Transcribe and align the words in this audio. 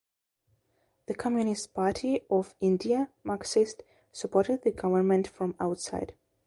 The 1.05 1.13
Communist 1.13 1.75
Party 1.75 2.21
of 2.31 2.55
India 2.59 3.11
(Marxist) 3.23 3.83
supported 4.11 4.63
the 4.63 4.71
government 4.71 5.27
from 5.27 5.53
outside. 5.59 6.15